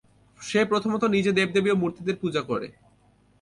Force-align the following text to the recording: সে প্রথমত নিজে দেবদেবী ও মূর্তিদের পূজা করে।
সে 0.39 0.59
প্রথমত 0.65 1.03
নিজে 1.05 1.31
দেবদেবী 1.31 1.69
ও 1.71 1.75
মূর্তিদের 1.75 2.15
পূজা 2.21 2.41
করে। 2.41 2.67